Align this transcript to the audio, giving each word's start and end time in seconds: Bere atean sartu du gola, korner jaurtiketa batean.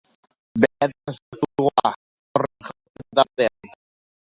Bere 0.61 0.85
atean 0.85 1.13
sartu 1.17 1.51
du 1.59 1.67
gola, 1.67 1.95
korner 2.33 2.67
jaurtiketa 2.67 3.25
batean. 3.25 3.81